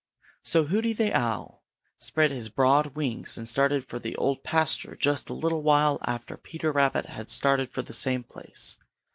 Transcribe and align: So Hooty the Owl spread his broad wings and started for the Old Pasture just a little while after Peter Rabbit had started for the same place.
So 0.41 0.63
Hooty 0.65 0.93
the 0.93 1.13
Owl 1.15 1.61
spread 1.99 2.31
his 2.31 2.49
broad 2.49 2.95
wings 2.95 3.37
and 3.37 3.47
started 3.47 3.85
for 3.85 3.99
the 3.99 4.15
Old 4.15 4.43
Pasture 4.43 4.95
just 4.95 5.29
a 5.29 5.33
little 5.35 5.61
while 5.61 5.99
after 6.01 6.37
Peter 6.37 6.71
Rabbit 6.71 7.05
had 7.05 7.29
started 7.29 7.69
for 7.69 7.83
the 7.83 7.93
same 7.93 8.23
place. 8.23 8.79